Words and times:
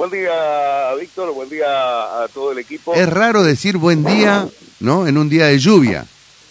Buen 0.00 0.12
día, 0.12 0.94
Víctor, 0.98 1.30
buen 1.34 1.50
día 1.50 2.22
a 2.22 2.26
todo 2.32 2.52
el 2.52 2.58
equipo. 2.58 2.94
Es 2.94 3.06
raro 3.06 3.42
decir 3.42 3.76
buen 3.76 4.02
día, 4.02 4.48
¿no? 4.80 5.06
En 5.06 5.18
un 5.18 5.28
día 5.28 5.48
de 5.48 5.58
lluvia. 5.58 6.06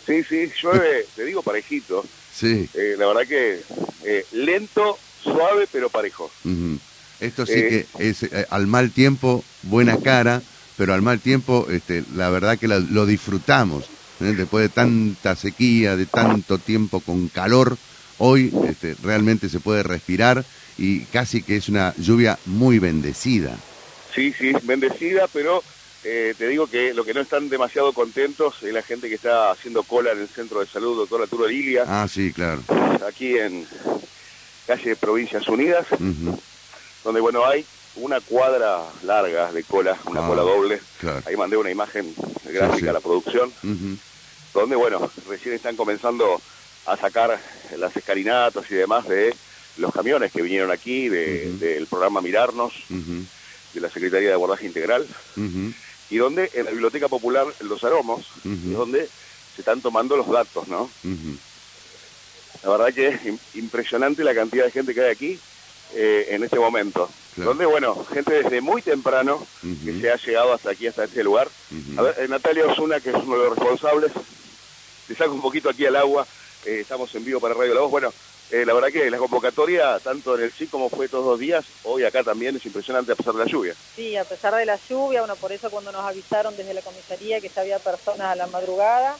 Sí, 0.05 0.21
sí, 0.23 0.51
llueve, 0.61 1.07
te 1.15 1.25
digo 1.25 1.41
parejito. 1.41 2.05
Sí. 2.31 2.69
Eh, 2.75 2.93
la 2.95 3.07
verdad 3.07 3.25
que 3.27 3.59
eh, 4.05 4.23
lento, 4.33 4.99
suave, 5.23 5.67
pero 5.71 5.89
parejo. 5.89 6.29
Esto 7.19 7.47
sí 7.47 7.53
que 7.55 7.87
es 7.97 8.21
eh, 8.21 8.45
al 8.51 8.67
mal 8.67 8.91
tiempo 8.91 9.43
buena 9.63 9.97
cara, 9.97 10.43
pero 10.77 10.93
al 10.93 11.01
mal 11.01 11.19
tiempo 11.19 11.65
este, 11.71 12.03
la 12.15 12.29
verdad 12.29 12.55
que 12.59 12.67
la- 12.67 12.77
lo 12.77 13.07
disfrutamos. 13.07 13.85
¿eh? 14.19 14.35
Después 14.37 14.61
de 14.61 14.69
tanta 14.69 15.35
sequía, 15.35 15.95
de 15.95 16.05
tanto 16.05 16.59
tiempo 16.59 16.99
con 16.99 17.29
calor, 17.29 17.79
hoy 18.19 18.53
este, 18.67 18.95
realmente 19.03 19.49
se 19.49 19.59
puede 19.59 19.83
respirar 19.83 20.45
y 20.77 21.01
casi 21.05 21.41
que 21.43 21.57
es 21.57 21.67
una 21.69 21.93
lluvia 21.97 22.37
muy 22.45 22.79
bendecida. 22.79 23.55
Sí, 24.15 24.33
sí, 24.37 24.53
bendecida, 24.63 25.27
pero 25.33 25.61
eh, 26.03 26.33
te 26.37 26.47
digo 26.47 26.67
que 26.67 26.93
lo 26.93 27.03
que 27.03 27.13
no 27.13 27.21
están 27.21 27.49
demasiado 27.49 27.91
contentos 27.93 28.55
es 28.63 28.71
la 28.73 28.81
gente 28.81 29.09
que 29.09 29.15
está 29.15 29.51
haciendo 29.51 29.83
cola 29.83 30.11
en 30.13 30.19
el 30.21 30.27
centro 30.29 30.59
de 30.61 30.67
salud, 30.67 30.95
doctor 30.97 31.21
Arturo 31.21 31.47
Lilia, 31.47 31.83
Ah, 31.87 32.07
sí, 32.07 32.31
claro. 32.31 32.61
aquí 33.07 33.37
en 33.37 33.65
calle 34.67 34.95
Provincias 34.95 35.47
Unidas, 35.47 35.85
donde, 37.03 37.19
bueno, 37.21 37.45
hay 37.45 37.65
una 37.95 38.21
cuadra 38.21 38.81
larga 39.03 39.51
de 39.51 39.63
cola, 39.63 39.97
una 40.05 40.23
Ah, 40.23 40.27
cola 40.27 40.41
doble. 40.43 40.79
Claro. 40.99 41.23
Ahí 41.25 41.35
mandé 41.35 41.57
una 41.57 41.71
imagen 41.71 42.13
gráfica 42.45 42.77
sí. 42.79 42.87
a 42.87 42.93
la 42.93 42.99
producción, 43.01 43.51
donde, 44.53 44.75
bueno, 44.75 45.09
recién 45.27 45.55
están 45.55 45.75
comenzando 45.75 46.41
a 46.85 46.97
sacar 46.97 47.39
las 47.77 47.95
escalinatas 47.95 48.69
y 48.71 48.75
demás 48.75 49.07
de 49.07 49.33
los 49.77 49.93
camiones 49.93 50.31
que 50.31 50.41
vinieron 50.41 50.71
aquí, 50.71 51.07
de- 51.09 51.47
Ujú. 51.49 51.57
del 51.59 51.87
programa 51.87 52.21
Mirarnos, 52.21 52.73
de 52.89 53.79
la 53.81 53.89
Secretaría 53.89 54.29
de 54.29 54.33
Abordaje 54.35 54.65
Integral, 54.65 55.07
y 56.09 56.17
donde 56.17 56.49
en 56.53 56.65
la 56.65 56.71
Biblioteca 56.71 57.07
Popular 57.07 57.45
Los 57.61 57.83
Aromos 57.83 58.25
es 58.43 58.71
donde 58.73 59.07
se 59.55 59.61
están 59.61 59.81
tomando 59.81 60.17
los 60.17 60.27
datos, 60.29 60.67
¿no? 60.67 60.89
La 62.63 62.69
verdad 62.71 62.93
que 62.93 63.07
es 63.09 63.21
im- 63.23 63.39
impresionante 63.55 64.23
la 64.23 64.33
cantidad 64.35 64.65
de 64.65 64.71
gente 64.71 64.93
que 64.93 65.01
hay 65.01 65.11
aquí 65.11 65.39
eh, 65.95 66.27
en 66.31 66.43
este 66.43 66.59
momento. 66.59 67.09
Claro. 67.35 67.51
Donde, 67.51 67.65
bueno, 67.65 68.05
gente 68.13 68.43
desde 68.43 68.59
muy 68.61 68.81
temprano 68.81 69.45
que 69.85 69.99
se 70.01 70.11
ha 70.11 70.17
llegado 70.17 70.53
hasta 70.53 70.71
aquí, 70.71 70.87
hasta 70.87 71.05
este 71.05 71.23
lugar. 71.23 71.47
Ujú. 71.71 71.99
A 71.99 72.03
ver, 72.03 72.15
eh, 72.19 72.27
Natalia 72.27 72.65
Osuna, 72.65 72.99
que 72.99 73.09
es 73.11 73.15
uno 73.15 73.37
de 73.37 73.45
los 73.49 73.57
responsables, 73.57 74.11
le 75.07 75.15
saco 75.15 75.31
un 75.33 75.41
poquito 75.41 75.69
aquí 75.69 75.85
al 75.85 75.95
agua, 75.95 76.27
eh, 76.65 76.79
estamos 76.81 77.13
en 77.15 77.25
vivo 77.25 77.39
para 77.39 77.53
Radio 77.53 77.73
La 77.73 77.81
Voz. 77.81 77.91
Bueno, 77.91 78.13
eh, 78.51 78.65
la 78.65 78.73
verdad 78.73 78.89
que 78.89 79.11
la 79.11 79.17
convocatoria, 79.17 79.99
tanto 79.99 80.35
en 80.35 80.43
el 80.43 80.51
sí 80.51 80.67
como 80.67 80.89
fue 80.89 81.07
todos 81.07 81.25
los 81.25 81.39
días, 81.39 81.65
hoy 81.83 82.03
acá 82.03 82.23
también 82.23 82.55
es 82.55 82.65
impresionante 82.65 83.11
a 83.11 83.15
pesar 83.15 83.33
de 83.33 83.45
la 83.45 83.51
lluvia. 83.51 83.75
Sí, 83.95 84.17
a 84.17 84.23
pesar 84.23 84.55
de 84.55 84.65
la 84.65 84.79
lluvia, 84.89 85.21
bueno, 85.21 85.35
por 85.35 85.51
eso 85.51 85.69
cuando 85.69 85.91
nos 85.91 86.03
avisaron 86.03 86.55
desde 86.57 86.73
la 86.73 86.81
comisaría 86.81 87.41
que 87.41 87.49
ya 87.49 87.61
había 87.61 87.79
personas 87.79 88.27
a 88.27 88.35
la 88.35 88.47
madrugada, 88.47 89.15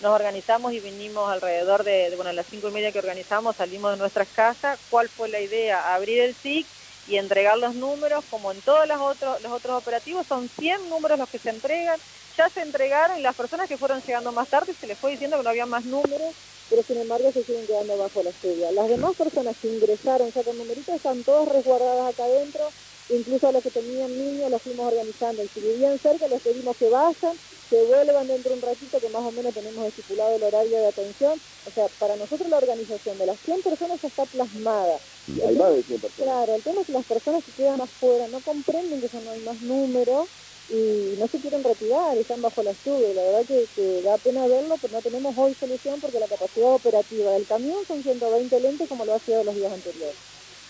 nos 0.00 0.12
organizamos 0.12 0.72
y 0.72 0.80
vinimos 0.80 1.30
alrededor 1.30 1.84
de, 1.84 2.12
bueno, 2.16 2.30
a 2.30 2.32
las 2.32 2.46
cinco 2.46 2.68
y 2.68 2.72
media 2.72 2.90
que 2.90 2.98
organizamos, 2.98 3.54
salimos 3.54 3.92
de 3.92 3.98
nuestras 3.98 4.26
casas. 4.34 4.80
¿Cuál 4.90 5.08
fue 5.08 5.28
la 5.28 5.40
idea? 5.40 5.94
Abrir 5.94 6.20
el 6.20 6.34
SIC 6.34 6.66
y 7.06 7.16
entregar 7.16 7.56
los 7.58 7.76
números, 7.76 8.24
como 8.28 8.50
en 8.50 8.60
todos 8.62 8.88
los 8.88 8.98
otros, 8.98 9.40
los 9.42 9.52
otros 9.52 9.80
operativos, 9.80 10.26
son 10.26 10.48
100 10.48 10.88
números 10.88 11.20
los 11.20 11.28
que 11.28 11.38
se 11.38 11.50
entregan. 11.50 12.00
Ya 12.36 12.48
se 12.48 12.62
entregaron 12.62 13.18
y 13.18 13.22
las 13.22 13.36
personas 13.36 13.68
que 13.68 13.76
fueron 13.76 14.02
llegando 14.02 14.32
más 14.32 14.48
tarde 14.48 14.74
se 14.74 14.86
les 14.86 14.98
fue 14.98 15.12
diciendo 15.12 15.36
que 15.36 15.44
no 15.44 15.50
había 15.50 15.66
más 15.66 15.84
números, 15.84 16.34
pero 16.72 16.82
sin 16.88 16.96
embargo 16.96 17.30
se 17.32 17.44
siguen 17.44 17.66
quedando 17.66 17.98
bajo 17.98 18.22
la 18.22 18.32
lluvia. 18.42 18.72
Las 18.72 18.88
demás 18.88 19.14
personas 19.14 19.54
que 19.60 19.68
ingresaron 19.68 20.32
ya 20.32 20.42
con 20.42 20.56
numeritos 20.56 20.94
están 20.96 21.22
todas 21.22 21.46
resguardadas 21.52 22.14
acá 22.14 22.24
adentro, 22.24 22.70
incluso 23.10 23.46
a 23.46 23.52
los 23.52 23.62
que 23.62 23.70
tenían 23.70 24.08
niños 24.08 24.50
los 24.50 24.62
fuimos 24.62 24.90
organizando 24.90 25.44
y 25.44 25.48
si 25.48 25.60
vivían 25.60 25.98
cerca 25.98 26.26
les 26.28 26.40
pedimos 26.40 26.74
que 26.78 26.88
vayan, 26.88 27.36
que 27.68 27.76
vuelvan 27.76 28.26
dentro 28.26 28.52
de 28.52 28.56
un 28.56 28.62
ratito 28.62 29.00
que 29.00 29.08
más 29.10 29.20
o 29.20 29.32
menos 29.32 29.52
tenemos 29.52 29.86
estipulado 29.86 30.34
el 30.34 30.42
horario 30.44 30.78
de 30.80 30.86
atención. 30.86 31.38
O 31.66 31.70
sea, 31.70 31.88
para 31.98 32.16
nosotros 32.16 32.48
la 32.48 32.56
organización 32.56 33.18
de 33.18 33.26
las 33.26 33.38
100 33.40 33.60
personas 33.60 34.00
ya 34.00 34.08
está 34.08 34.24
plasmada. 34.24 34.98
Hay 35.46 35.54
más 35.56 35.76
de 35.76 35.82
100 35.82 36.00
personas. 36.00 36.24
Claro, 36.24 36.54
el 36.54 36.62
tema 36.62 36.80
es 36.80 36.86
que 36.86 36.92
las 36.94 37.04
personas 37.04 37.44
que 37.44 37.52
quedan 37.52 37.82
afuera 37.82 38.28
no 38.28 38.40
comprenden 38.40 38.98
que 39.02 39.08
ya 39.08 39.20
no 39.20 39.30
hay 39.30 39.40
más 39.44 39.60
número 39.60 40.26
y 40.72 41.16
no 41.18 41.28
se 41.28 41.38
quieren 41.40 41.62
retirar, 41.62 42.16
están 42.16 42.40
bajo 42.40 42.62
la 42.62 42.72
lluvia. 42.84 43.12
La 43.14 43.22
verdad 43.22 43.46
que, 43.46 43.68
que 43.76 44.00
da 44.02 44.16
pena 44.18 44.46
verlo, 44.46 44.78
pero 44.80 44.94
no 44.94 45.02
tenemos 45.02 45.34
hoy 45.36 45.54
solución 45.60 46.00
porque 46.00 46.18
la 46.18 46.28
capacidad 46.28 46.72
operativa 46.74 47.32
del 47.32 47.46
camión 47.46 47.84
son 47.86 48.02
120 48.02 48.58
lentes 48.58 48.88
como 48.88 49.04
lo 49.04 49.14
ha 49.14 49.20
sido 49.20 49.44
los 49.44 49.54
días 49.54 49.70
anteriores. 49.72 50.16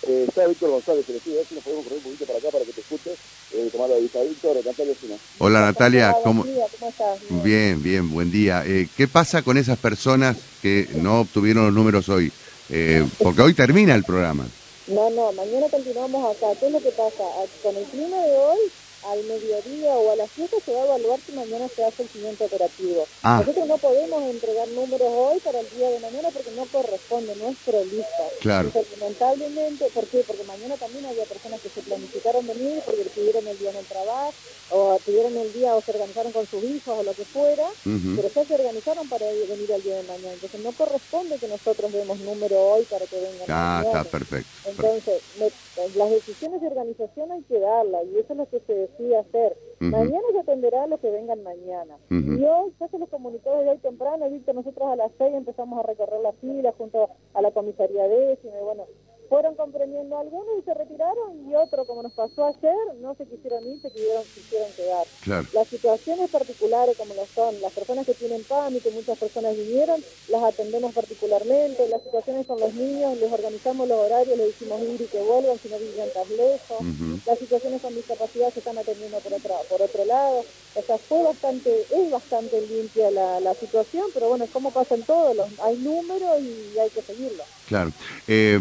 Eh, 0.02 0.24
está 0.26 0.48
Víctor 0.48 0.70
González, 0.70 1.06
que 1.06 1.12
le 1.12 1.20
pide, 1.20 1.34
a 1.34 1.38
ver 1.38 1.46
si 1.48 1.54
nos 1.54 1.62
podemos 1.62 1.84
correr 1.84 1.98
un 1.98 2.02
poquito 2.04 2.26
para 2.26 2.40
acá 2.40 2.50
para 2.50 2.64
que 2.64 2.72
te 2.72 2.80
escuches, 2.80 3.16
eh, 3.52 3.68
tomar 3.70 3.90
la 3.90 3.96
vista. 3.98 4.20
Víctor, 4.22 4.56
Natalia 4.64 4.92
Osuna. 4.94 5.16
Hola 5.38 5.60
Natalia, 5.60 6.12
¿cómo? 6.24 6.42
Buen 6.42 6.54
día, 6.56 6.66
¿cómo 6.76 6.90
estás? 6.90 7.20
Bien, 7.44 7.80
bien, 7.82 8.10
buen 8.10 8.30
día. 8.32 8.64
Eh, 8.66 8.88
¿Qué 8.96 9.06
pasa 9.06 9.42
con 9.44 9.56
esas 9.56 9.78
personas 9.78 10.50
que 10.60 10.86
no 10.96 11.20
obtuvieron 11.20 11.66
los 11.66 11.74
números 11.74 12.08
hoy? 12.08 12.32
Eh, 12.68 13.04
porque 13.22 13.42
hoy 13.42 13.54
termina 13.54 13.94
el 13.94 14.02
programa. 14.02 14.48
No, 14.88 15.08
no, 15.10 15.32
mañana 15.32 15.68
continuamos 15.70 16.36
acá. 16.36 16.48
¿Qué 16.58 16.66
es 16.66 16.72
lo 16.72 16.80
que 16.82 16.90
pasa? 16.90 17.22
A- 17.22 17.62
Con 17.62 17.76
el 17.76 17.84
clima 17.84 18.16
de 18.26 18.36
hoy, 18.36 18.58
al 19.02 19.24
mediodía 19.24 19.96
o 19.98 20.10
a 20.10 20.16
las 20.16 20.30
7 20.34 20.56
se 20.64 20.72
va 20.72 20.82
a 20.82 20.84
evaluar 20.84 21.20
si 21.26 21.32
mañana 21.32 21.68
se 21.74 21.84
hace 21.84 22.02
el 22.02 22.10
siguiente 22.10 22.44
operativo. 22.44 23.08
Ah. 23.22 23.38
Nosotros 23.40 23.66
no 23.66 23.78
podemos 23.78 24.22
entregar 24.30 24.68
números 24.68 25.08
hoy 25.10 25.40
para 25.40 25.60
el 25.60 25.70
día 25.70 25.90
de 25.90 26.00
mañana 26.00 26.30
porque 26.30 26.50
no 26.50 26.68
corresponde 26.68 27.34
nuestro 27.36 27.84
lista. 27.84 28.24
Claro. 28.40 28.68
Entonces, 28.68 28.98
lamentablemente, 28.98 29.90
¿por 29.90 30.08
qué? 30.08 30.24
Porque 30.24 30.44
mañana 30.44 30.76
también 30.78 31.06
había 31.06 31.26
personas 31.26 31.60
que 31.60 31.70
se 31.70 31.82
planificaron 31.82 32.46
venir 32.46 32.82
porque 32.84 33.04
tuvieron 33.10 33.46
el 33.48 33.58
día 33.58 33.70
en 33.70 33.76
el 33.76 33.86
trabajo 33.86 34.34
o 34.70 34.98
tuvieron 35.04 35.36
el 35.36 35.52
día 35.52 35.74
o 35.76 35.82
se 35.82 35.90
organizaron 35.90 36.32
con 36.32 36.46
sus 36.48 36.64
hijos 36.64 36.94
o 36.98 37.02
lo 37.02 37.14
que 37.14 37.24
fuera, 37.26 37.68
pero 38.16 38.28
ya 38.34 38.44
se 38.44 38.54
organizaron 38.54 39.08
para 39.08 39.26
venir 39.26 39.72
al 39.72 39.82
día 39.82 39.96
de 39.96 40.02
mañana. 40.04 40.34
Entonces 40.34 40.60
no 40.60 40.72
corresponde 40.74 41.38
que 41.38 41.48
nosotros 41.48 41.92
demos 41.92 42.18
número 42.20 42.60
hoy 42.60 42.84
para 42.86 43.06
que 43.06 43.16
vengan 43.16 43.46
Ah, 43.48 43.80
mañana. 43.82 43.98
está 44.00 44.10
perfecto. 44.10 44.52
Entonces, 44.64 45.22
me- 45.36 45.52
las 45.96 46.10
decisiones 46.10 46.60
de 46.60 46.66
organización 46.68 47.32
hay 47.32 47.42
que 47.42 47.58
darlas 47.58 48.04
y 48.06 48.18
eso 48.18 48.32
es 48.32 48.36
lo 48.36 48.48
que 48.48 48.60
se 48.60 48.74
decide 48.74 49.18
hacer. 49.18 49.56
Mañana 49.80 50.22
se 50.32 50.40
atenderá 50.40 50.84
a 50.84 50.86
los 50.86 51.00
que 51.00 51.10
vengan 51.10 51.42
mañana. 51.42 51.96
Y 52.10 52.44
hoy 52.44 52.72
ya 52.78 52.88
se 52.88 52.98
les 52.98 53.08
comunicó 53.08 53.56
desde 53.58 53.70
hoy 53.70 53.78
temprano, 53.78 54.28
Víctor, 54.30 54.54
nosotros 54.54 54.88
a 54.88 54.96
las 54.96 55.12
seis 55.18 55.34
empezamos 55.34 55.78
a 55.78 55.86
recorrer 55.86 56.20
la 56.20 56.32
fila 56.32 56.72
junto 56.78 57.10
a 57.34 57.42
la 57.42 57.50
comisaría 57.50 58.08
décima 58.08 58.54
y 58.58 58.64
bueno, 58.64 58.86
fueron 59.32 59.54
comprendiendo 59.54 60.18
algunos 60.18 60.58
y 60.58 60.62
se 60.62 60.74
retiraron 60.74 61.48
y 61.48 61.54
otros, 61.54 61.86
como 61.86 62.02
nos 62.02 62.12
pasó 62.12 62.44
ayer, 62.44 62.76
no 63.00 63.14
se 63.14 63.24
quisieron 63.24 63.66
ir, 63.66 63.80
se 63.80 63.90
quisieron, 63.90 64.26
quisieron 64.34 64.74
quedar. 64.74 65.08
Claro. 65.22 65.48
Las 65.54 65.68
situaciones 65.68 66.28
particulares 66.28 66.98
como 66.98 67.14
lo 67.14 67.26
son, 67.34 67.58
las 67.62 67.72
personas 67.72 68.04
que 68.04 68.12
tienen 68.12 68.44
pánico, 68.44 68.90
muchas 68.90 69.16
personas 69.16 69.56
vinieron, 69.56 70.04
las 70.28 70.42
atendemos 70.44 70.92
particularmente, 70.92 71.88
las 71.88 72.02
situaciones 72.02 72.46
con 72.46 72.60
los 72.60 72.74
niños, 72.74 73.16
les 73.16 73.32
organizamos 73.32 73.88
los 73.88 74.00
horarios, 74.00 74.36
les 74.36 74.48
decimos 74.48 74.82
ir 74.82 75.00
y 75.00 75.08
que 75.08 75.22
vuelvan 75.22 75.58
si 75.62 75.68
no 75.70 75.78
viven 75.78 76.12
tan 76.12 76.28
lejos, 76.36 76.80
Ujú. 76.82 77.22
las 77.24 77.38
situaciones 77.38 77.80
con 77.80 77.94
discapacidad 77.94 78.52
se 78.52 78.58
están 78.58 78.76
atendiendo 78.76 79.18
por 79.20 79.32
otro, 79.32 79.54
por 79.66 79.80
otro 79.80 80.04
lado, 80.04 80.44
o 80.74 80.82
sea, 80.82 80.98
fue 81.08 81.22
bastante, 81.22 81.86
es 81.90 82.10
bastante 82.10 82.60
limpia 82.60 83.10
la, 83.10 83.40
la 83.40 83.54
situación, 83.54 84.10
pero 84.12 84.28
bueno, 84.28 84.44
es 84.44 84.50
como 84.50 84.74
pasa 84.74 84.94
en 84.94 85.04
todo, 85.04 85.32
los, 85.32 85.48
hay 85.60 85.78
números 85.78 86.38
y 86.42 86.78
hay 86.78 86.90
que 86.90 87.00
seguirlo. 87.00 87.44
Claro. 87.64 87.92
Eh, 88.26 88.60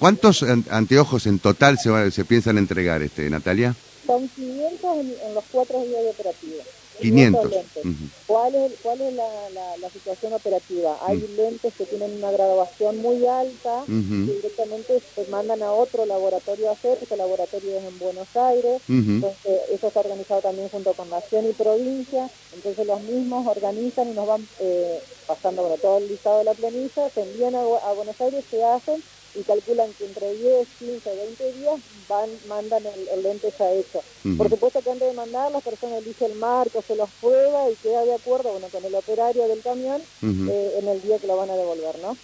¿Cuántos 0.00 0.42
an- 0.42 0.64
anteojos 0.70 1.26
en 1.26 1.40
total 1.40 1.76
se, 1.76 1.90
va- 1.90 2.10
se 2.10 2.24
piensan 2.24 2.56
entregar, 2.56 3.02
este, 3.02 3.28
Natalia? 3.28 3.76
Son 4.06 4.26
500 4.30 4.96
en, 4.96 5.14
en 5.26 5.34
los 5.34 5.44
cuatro 5.50 5.84
días 5.84 6.02
de 6.02 6.08
operativa. 6.08 6.64
500. 7.00 7.50
lentes. 7.50 7.84
Ujú. 7.84 8.08
¿Cuál 8.26 8.54
es, 8.54 8.72
cuál 8.82 9.00
es 9.02 9.12
la, 9.12 9.50
la, 9.50 9.76
la 9.76 9.90
situación 9.90 10.32
operativa? 10.32 10.98
Hay 11.02 11.18
lentes 11.36 11.74
que 11.76 11.84
tienen 11.84 12.12
una 12.16 12.30
graduación 12.30 12.96
muy 12.96 13.26
alta 13.26 13.84
que 14.26 14.32
directamente 14.36 15.02
se 15.14 15.24
mandan 15.26 15.62
a 15.62 15.72
otro 15.74 16.06
laboratorio 16.06 16.70
a 16.70 16.72
hacer, 16.74 16.98
ese 17.02 17.16
laboratorio 17.18 17.76
es 17.78 17.84
en 17.84 17.98
Buenos 17.98 18.28
Aires, 18.34 18.80
entonces 19.16 19.60
eso 19.70 19.88
está 19.88 20.00
organizado 20.00 20.40
también 20.40 20.68
junto 20.70 20.94
con 20.94 21.10
Nación 21.10 21.46
y 21.46 21.52
Provincia, 21.52 22.30
entonces 22.52 22.86
los 22.86 23.02
mismos 23.02 23.46
organizan 23.46 24.08
y 24.08 24.12
nos 24.14 24.26
van 24.26 24.48
eh, 24.60 25.02
pasando 25.26 25.62
bueno, 25.62 25.76
todo 25.78 25.98
el 25.98 26.08
listado 26.08 26.38
de 26.38 26.44
la 26.44 26.54
planilla, 26.54 27.10
se 27.14 27.20
envían 27.20 27.54
a 27.54 27.92
Buenos 27.92 28.18
Aires, 28.20 28.44
se 28.50 28.62
hacen 28.64 29.02
y 29.34 29.42
calculan 29.42 29.92
que 29.94 30.04
entre 30.04 30.34
10, 30.34 30.68
15, 30.78 31.10
20 31.16 31.52
días 31.52 31.80
van 32.08 32.30
mandan 32.48 32.84
el, 32.86 33.08
el 33.08 33.22
lente 33.22 33.52
ya 33.58 33.72
hecho. 33.72 34.02
Por 34.36 34.48
supuesto 34.50 34.82
que 34.82 34.90
antes 34.90 35.08
de 35.08 35.14
mandar, 35.14 35.50
la 35.50 35.60
persona 35.60 35.98
elige 35.98 36.26
el 36.26 36.34
marco, 36.34 36.82
se 36.86 36.94
los 36.94 37.08
prueba 37.20 37.70
y 37.70 37.76
queda 37.76 38.04
de 38.04 38.14
acuerdo 38.14 38.52
bueno, 38.52 38.68
con 38.68 38.84
el 38.84 38.94
operario 38.94 39.48
del 39.48 39.62
camión 39.62 40.02
eh, 40.22 40.72
en 40.78 40.88
el 40.88 41.00
día 41.02 41.18
que 41.18 41.26
lo 41.26 41.36
van 41.36 41.50
a 41.50 41.56
devolver, 41.56 41.98
¿no? 42.00 42.16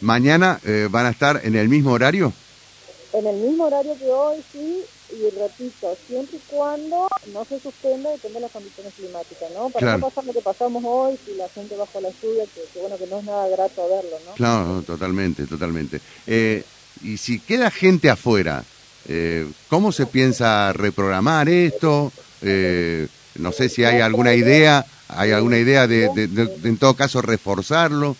¿Mañana 0.00 0.60
eh, 0.64 0.88
van 0.90 1.06
a 1.06 1.10
estar 1.10 1.40
en 1.42 1.54
el 1.54 1.68
mismo 1.68 1.92
horario? 1.92 2.32
En 3.12 3.26
el 3.26 3.36
mismo 3.36 3.64
horario 3.64 3.96
que 3.98 4.10
hoy, 4.10 4.44
sí, 4.52 4.84
y 5.12 5.30
repito, 5.30 5.96
siempre 6.06 6.36
y 6.36 6.40
cuando 6.46 7.08
no 7.32 7.44
se 7.44 7.60
suspenda, 7.60 8.10
depende 8.10 8.34
de 8.34 8.40
las 8.40 8.50
condiciones 8.52 8.94
climáticas, 8.94 9.50
¿no? 9.54 9.70
Para 9.70 9.80
Claro. 9.86 9.98
no 9.98 10.08
pasar 10.08 10.24
lo 10.24 10.32
que 10.32 10.40
pasamos 10.40 10.82
hoy, 10.86 11.18
si 11.26 11.34
la 11.34 11.48
gente 11.48 11.74
bajo 11.76 12.00
la 12.00 12.10
lluvia, 12.22 12.44
que, 12.54 12.60
que 12.72 12.78
bueno, 12.80 12.96
que 12.98 13.06
no 13.06 13.18
es 13.18 13.24
nada 13.24 13.48
grato 13.48 13.88
verlo, 13.88 14.18
¿no? 14.26 14.32
Claro, 14.34 14.82
totalmente, 14.82 15.46
totalmente. 15.46 16.00
Eh, 16.26 16.62
y 17.02 17.16
si 17.16 17.40
queda 17.40 17.70
gente 17.70 18.10
afuera, 18.10 18.64
Eh, 19.08 19.48
¿Cómo 19.68 19.92
se 19.92 20.06
piensa 20.06 20.72
reprogramar 20.74 21.48
esto? 21.48 22.12
Eh, 22.42 23.08
no 23.36 23.50
sé 23.50 23.70
si 23.70 23.82
hay 23.82 24.00
alguna 24.00 24.34
idea, 24.34 24.84
hay 25.08 25.32
alguna 25.32 25.56
idea 25.56 25.86
de, 25.86 26.04
en 26.64 26.76
todo 26.76 26.94
caso, 26.94 27.22
reforzarlo. 27.22 28.14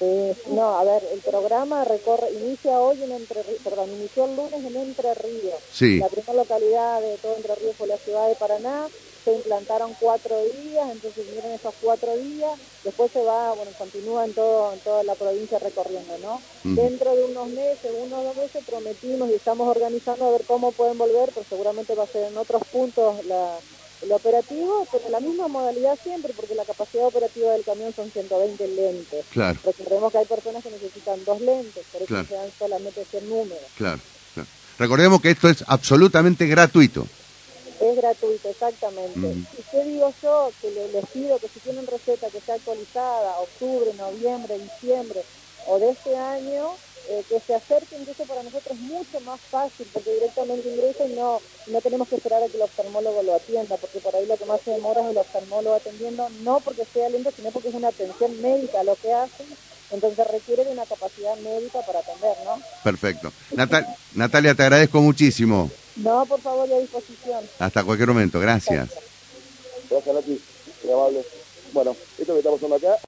Eh, 0.00 0.34
no, 0.48 0.78
a 0.78 0.84
ver, 0.84 1.02
el 1.12 1.20
programa 1.20 1.84
recorre, 1.84 2.32
inicia 2.32 2.80
hoy 2.80 3.02
en 3.02 3.12
Entre 3.12 3.42
Ríos, 3.42 3.60
perdón, 3.62 3.90
inició 3.90 4.24
el 4.24 4.36
lunes 4.36 4.64
en 4.64 4.76
Entre 4.76 5.14
Ríos. 5.14 5.60
Sí. 5.72 5.98
La 5.98 6.08
primera 6.08 6.32
localidad 6.32 7.00
de 7.02 7.18
todo 7.18 7.36
Entre 7.36 7.54
Ríos 7.56 7.76
fue 7.76 7.86
la 7.86 7.98
ciudad 7.98 8.28
de 8.28 8.34
Paraná, 8.34 8.88
se 9.24 9.34
implantaron 9.34 9.94
cuatro 10.00 10.42
días, 10.42 10.90
entonces 10.90 11.26
vinieron 11.26 11.52
esos 11.52 11.74
cuatro 11.82 12.16
días, 12.16 12.58
después 12.82 13.12
se 13.12 13.22
va, 13.22 13.52
bueno, 13.52 13.70
continúa 13.76 14.24
en, 14.24 14.32
todo, 14.32 14.72
en 14.72 14.78
toda 14.80 15.04
la 15.04 15.14
provincia 15.14 15.58
recorriendo, 15.58 16.16
¿no? 16.18 16.40
Dentro 16.64 17.14
de 17.14 17.24
unos 17.24 17.48
meses, 17.48 17.92
uno 18.02 18.20
o 18.20 18.24
dos 18.24 18.36
meses 18.36 18.64
prometimos 18.64 19.28
y 19.28 19.34
estamos 19.34 19.68
organizando 19.68 20.26
a 20.26 20.30
ver 20.30 20.44
cómo 20.46 20.72
pueden 20.72 20.96
volver, 20.96 21.30
pero 21.34 21.44
seguramente 21.46 21.94
va 21.94 22.04
a 22.04 22.06
ser 22.06 22.32
en 22.32 22.38
otros 22.38 22.62
puntos 22.72 23.22
la, 23.26 23.58
el 24.02 24.12
operativo, 24.12 24.86
pero 24.90 25.08
la 25.10 25.20
misma 25.20 25.48
modalidad 25.48 25.98
siempre, 26.02 26.32
porque 26.34 26.54
la 26.54 26.64
capacidad 26.64 27.06
operativa 27.06 27.52
del 27.52 27.64
camión 27.64 27.92
son 27.94 28.10
120 28.10 28.68
lentes. 28.68 29.24
Claro. 29.30 29.58
Recordemos 29.64 30.12
que 30.12 30.18
hay 30.18 30.24
personas 30.26 30.62
que 30.62 30.70
necesitan 30.70 31.24
dos 31.24 31.40
lentes, 31.40 31.84
por 31.92 32.02
eso 32.02 32.24
se 32.24 32.34
dan 32.34 32.50
solamente 32.58 33.04
100 33.04 33.28
números. 33.28 33.64
Claro, 33.76 34.00
claro. 34.34 34.48
Recordemos 34.78 35.20
que 35.20 35.30
esto 35.30 35.48
es 35.48 35.64
absolutamente 35.66 36.46
gratuito. 36.46 37.06
Es 37.80 37.96
gratuito, 37.96 38.48
exactamente. 38.48 39.18
¿Y 39.18 39.62
qué 39.70 39.84
digo 39.84 40.12
yo? 40.22 40.50
Que 40.60 40.70
les 40.70 41.06
pido 41.06 41.38
que 41.38 41.48
si 41.48 41.60
tienen 41.60 41.86
receta 41.86 42.28
que 42.28 42.40
sea 42.40 42.56
actualizada, 42.56 43.38
octubre, 43.38 43.92
noviembre, 43.94 44.58
diciembre 44.58 45.22
o 45.66 45.78
de 45.78 45.90
este 45.90 46.16
año, 46.16 46.72
eh, 47.08 47.24
que 47.28 47.40
se 47.40 47.54
acerquen, 47.54 48.04
que 48.04 48.12
eso 48.12 48.24
para 48.24 48.42
nosotros 48.42 48.76
es 48.76 48.80
mucho 48.80 49.20
más 49.20 49.40
fácil, 49.50 49.88
porque 49.92 50.12
directamente 50.12 50.68
ingresa 50.68 51.04
y 51.06 51.14
no, 51.14 51.40
no 51.66 51.80
tenemos 51.80 52.08
que 52.08 52.16
esperar 52.16 52.42
a 52.42 52.48
que 52.48 52.56
el 52.56 52.62
oftalmólogo 52.62 53.22
lo 53.22 53.34
atienda, 53.34 53.76
porque 53.76 54.00
por 54.00 54.14
ahí 54.14 54.26
lo 54.26 54.36
que 54.36 54.44
más 54.44 54.60
se 54.62 54.70
demora 54.70 55.02
es 55.02 55.10
el 55.10 55.18
oftalmólogo 55.18 55.76
atendiendo, 55.76 56.28
no 56.30 56.60
porque 56.60 56.84
sea 56.92 57.08
lento, 57.08 57.32
sino 57.34 57.50
porque 57.50 57.68
es 57.68 57.74
una 57.74 57.88
atención 57.88 58.40
médica 58.40 58.84
lo 58.84 58.96
que 58.96 59.12
hacen, 59.12 59.46
entonces 59.90 60.26
requiere 60.26 60.64
de 60.64 60.70
una 60.70 60.86
capacidad 60.86 61.36
médica 61.36 61.80
para 61.82 62.00
atender, 62.00 62.36
¿no? 62.44 62.60
Perfecto. 62.84 63.32
Natalia, 64.14 64.54
te 64.54 64.62
agradezco 64.62 65.00
muchísimo. 65.00 65.70
No, 65.96 66.24
por 66.26 66.40
favor, 66.40 66.68
y 66.68 66.74
a 66.74 66.78
disposición. 66.78 67.50
Hasta 67.58 67.84
cualquier 67.84 68.08
momento, 68.08 68.38
gracias. 68.38 68.88
Gracias, 69.90 70.14
Nati. 70.14 70.40
Muy 70.84 70.92
amable. 70.92 71.26
Bueno, 71.72 71.96
esto 72.18 72.32
que 72.32 72.38
estamos 72.38 72.58
haciendo 72.58 72.76
acá... 72.76 72.98